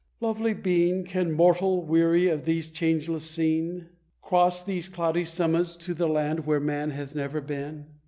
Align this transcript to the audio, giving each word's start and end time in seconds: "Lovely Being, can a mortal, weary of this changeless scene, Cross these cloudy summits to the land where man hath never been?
"Lovely 0.19 0.55
Being, 0.55 1.03
can 1.03 1.27
a 1.27 1.29
mortal, 1.29 1.83
weary 1.85 2.27
of 2.27 2.43
this 2.45 2.71
changeless 2.71 3.29
scene, 3.29 3.89
Cross 4.23 4.63
these 4.63 4.89
cloudy 4.89 5.23
summits 5.25 5.77
to 5.77 5.93
the 5.93 6.07
land 6.07 6.47
where 6.47 6.59
man 6.59 6.89
hath 6.89 7.13
never 7.13 7.39
been? 7.39 7.85